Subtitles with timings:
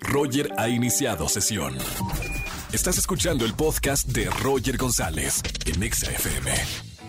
[0.00, 1.76] Roger ha iniciado sesión.
[2.72, 6.52] Estás escuchando el podcast de Roger González en Exa FM.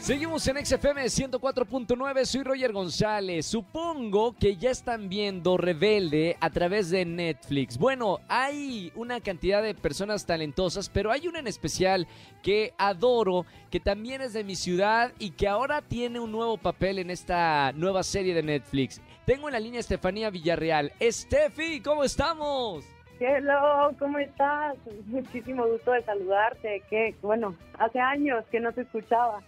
[0.00, 3.46] Seguimos en XFM 104.9, soy Roger González.
[3.46, 7.78] Supongo que ya están viendo Rebelde a través de Netflix.
[7.78, 12.06] Bueno, hay una cantidad de personas talentosas, pero hay una en especial
[12.42, 16.98] que adoro, que también es de mi ciudad y que ahora tiene un nuevo papel
[16.98, 19.00] en esta nueva serie de Netflix.
[19.26, 20.92] Tengo en la línea Estefanía Villarreal.
[21.00, 22.84] Estefi, ¿cómo estamos?
[23.18, 24.76] Hello, ¿cómo estás?
[25.06, 26.82] Muchísimo gusto de saludarte.
[26.90, 29.40] Que bueno, hace años que no te escuchaba.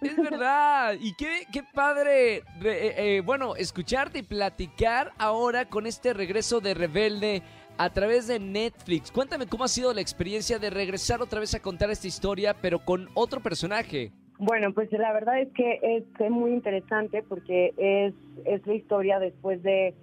[0.00, 0.96] Es verdad.
[1.00, 6.74] Y qué, qué padre, eh, eh, bueno, escucharte y platicar ahora con este regreso de
[6.74, 7.42] Rebelde
[7.78, 9.12] a través de Netflix.
[9.12, 12.84] Cuéntame cómo ha sido la experiencia de regresar otra vez a contar esta historia, pero
[12.84, 14.10] con otro personaje.
[14.44, 15.78] Bueno, pues la verdad es que
[16.18, 18.12] es muy interesante porque es,
[18.44, 19.94] es la historia después de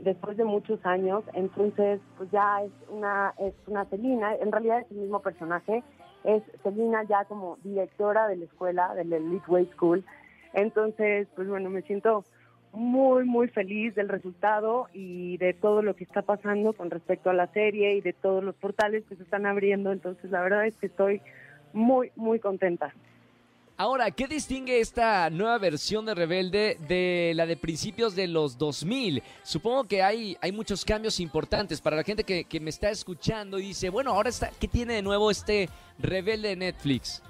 [0.00, 4.90] después de muchos años, entonces pues ya es una es una Celina, en realidad es
[4.90, 5.82] el mismo personaje,
[6.24, 10.04] es Celina ya como directora de la escuela, del Elite Way School,
[10.52, 12.22] entonces pues bueno, me siento
[12.74, 17.32] muy muy feliz del resultado y de todo lo que está pasando con respecto a
[17.32, 20.76] la serie y de todos los portales que se están abriendo, entonces la verdad es
[20.76, 21.22] que estoy
[21.72, 22.92] muy muy contenta.
[23.78, 29.22] Ahora, ¿qué distingue esta nueva versión de Rebelde de la de principios de los 2000?
[29.42, 33.62] Supongo que hay, hay muchos cambios importantes para la gente que, me está escuchando y
[33.62, 35.68] dice, bueno, ahora está, ¿qué tiene de nuevo este
[35.98, 37.22] Rebelde de Netflix?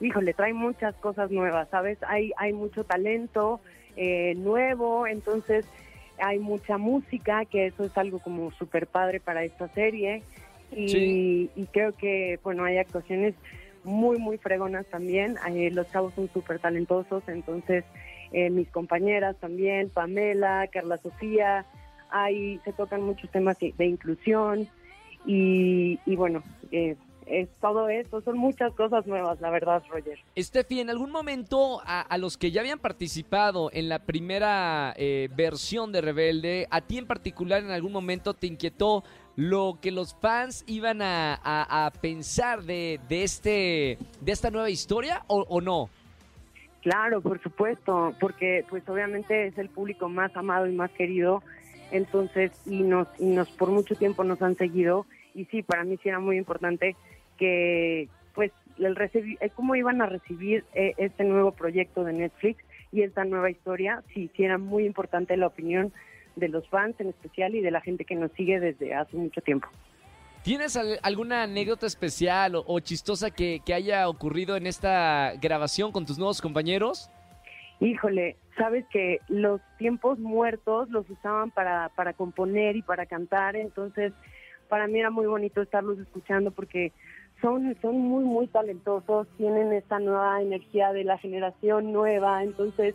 [0.00, 1.98] Híjole, trae muchas cosas nuevas, ¿sabes?
[2.06, 3.58] Hay, hay mucho talento
[3.96, 5.66] eh, nuevo, entonces
[6.18, 10.22] hay mucha música, que eso es algo como súper padre para esta serie.
[10.70, 13.34] Y, y creo que, bueno, hay actuaciones
[13.84, 15.36] muy, muy fregonas también.
[15.50, 17.84] Eh, los chavos son súper talentosos, entonces
[18.32, 21.66] eh, mis compañeras también, Pamela, Carla Sofía,
[22.10, 24.68] ahí se tocan muchos temas de, inclusión
[25.26, 26.96] y, bueno, eh,
[27.32, 30.18] es todo eso, son muchas cosas nuevas, la verdad, Roger.
[30.38, 34.94] Steffi, en algún momento a, los que ya habían participado en la primera
[35.34, 39.02] versión de Rebelde, a ti en particular en algún momento te inquietó
[39.36, 45.60] lo que los fans iban a, pensar de, de, este, de esta nueva historia o,
[45.60, 45.88] no?
[46.82, 51.42] Claro, por supuesto, porque pues obviamente es el público más amado y más querido,
[51.92, 55.96] entonces y nos y nos por mucho tiempo nos han seguido y sí, para mí
[56.02, 56.96] sí era muy importante
[57.42, 63.02] que pues el eh, cómo iban a recibir eh, este nuevo proyecto de Netflix y
[63.02, 65.92] esta nueva historia, sí, sí era muy importante la opinión
[66.36, 69.40] de los fans en especial y de la gente que nos sigue desde hace mucho
[69.40, 69.66] tiempo.
[70.44, 76.40] ¿Tienes alguna anécdota especial o, chistosa que, haya ocurrido en esta grabación con tus nuevos
[76.40, 77.10] compañeros?
[77.80, 84.12] Híjole, sabes que los tiempos muertos los usaban para, para componer y para cantar, entonces
[84.68, 86.92] para mí era muy bonito estarlos escuchando porque
[87.42, 92.94] son, son muy, muy talentosos, tienen esta nueva energía de la generación nueva, entonces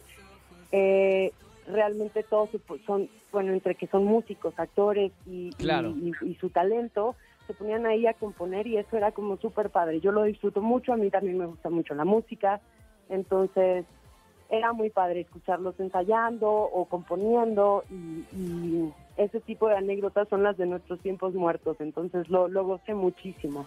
[0.71, 1.33] eh,
[1.67, 2.49] realmente todos
[2.85, 7.15] son, bueno, entre que son músicos, actores y, y, su talento,
[7.45, 9.99] se ponían ahí a componer y eso era como súper padre.
[9.99, 12.61] Yo lo disfruto mucho, a mí también me gusta mucho la música,
[13.09, 13.85] entonces
[14.49, 20.67] era muy padre escucharlos ensayando o componiendo y, ese tipo de anécdotas son las de
[20.67, 23.65] nuestros tiempos muertos, entonces lo, lo gocé muchísimo.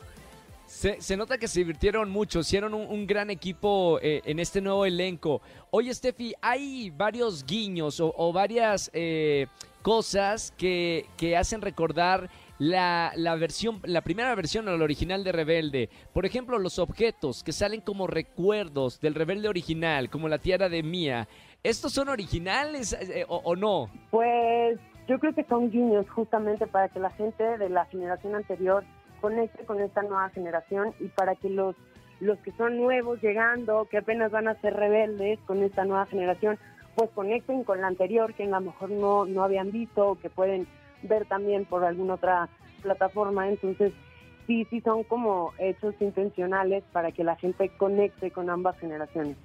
[0.70, 5.42] Se, nota que se divirtieron mucho, hicieron un, gran equipo eh, en este nuevo elenco.
[5.72, 9.48] Oye, Steffi, hay varios guiños o, varias eh,
[9.82, 15.90] cosas que, hacen recordar la, versión, la primera versión o la original de Rebelde.
[16.14, 20.84] Por ejemplo, los objetos que salen como recuerdos del Rebelde original, como la tiara de
[20.84, 21.26] Mía.
[21.64, 23.90] ¿Estos son originales eh, o, o no?
[24.12, 28.84] Pues yo creo que son guiños justamente para que la gente de la generación anterior
[29.20, 31.76] conecte con esta nueva generación y para que los,
[32.20, 36.58] los que son nuevos llegando, que apenas van a ser rebeldes con esta nueva generación,
[36.94, 40.30] pues conecten con la anterior que a lo mejor no, no habían visto o que
[40.30, 40.66] pueden
[41.02, 42.48] ver también por alguna otra
[42.82, 43.48] plataforma.
[43.48, 43.92] Entonces,
[44.46, 49.36] sí, sí son como hechos intencionales para que la gente conecte con ambas generaciones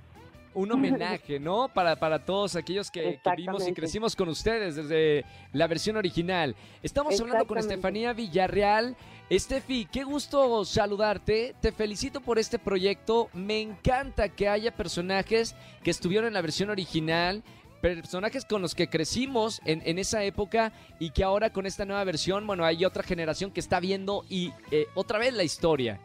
[0.56, 1.68] un homenaje, ¿no?
[1.68, 6.56] Para, para todos aquellos que, vimos y crecimos con ustedes desde la versión original.
[6.82, 8.96] Estamos hablando con Estefanía Villarreal.
[9.30, 11.56] Estefi, qué gusto saludarte.
[11.60, 13.30] Te felicito por este proyecto.
[13.34, 17.44] Me encanta que haya personajes que estuvieron en la versión original
[17.82, 22.04] personajes con los que crecimos en, en, esa época y que ahora con esta nueva
[22.04, 26.00] versión, bueno, hay otra generación que está viendo y eh, otra vez la historia.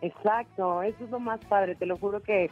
[0.00, 2.48] Exacto, eso es lo más padre, te lo juro que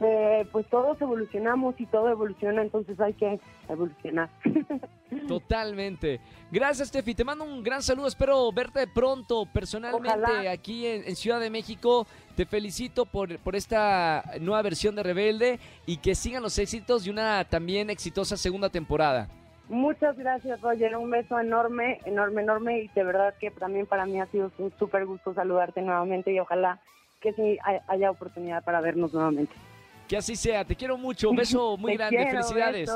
[0.00, 4.28] eh, pues todos evolucionamos y todo evoluciona, entonces hay que evolucionar.
[5.28, 6.20] Totalmente.
[6.50, 7.14] Gracias, Tefi.
[7.14, 8.06] Te mando un gran saludo.
[8.06, 12.06] Espero verte pronto personalmente aquí en, Ciudad de México.
[12.36, 17.10] Te felicito por, por esta nueva versión de Rebelde y que sigan los éxitos y
[17.10, 19.28] una también exitosa segunda temporada.
[19.68, 20.96] Muchas gracias, Roger.
[20.96, 22.80] Un beso enorme, enorme, enorme.
[22.80, 26.38] Y de verdad que también para mí ha sido un súper gusto saludarte nuevamente y
[26.38, 26.80] ojalá
[27.20, 27.58] que sí
[27.88, 29.54] haya oportunidad para vernos nuevamente.
[30.08, 30.64] Que así sea.
[30.64, 31.30] Te quiero mucho.
[31.30, 32.26] Un beso muy grande.
[32.30, 32.90] Felicidades.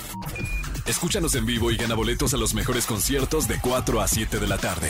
[0.87, 4.47] Escúchanos en vivo y gana boletos a los mejores conciertos de 4 a 7 de
[4.47, 4.89] la tarde.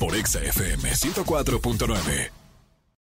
[0.00, 2.45] Por Exa FM 104.9.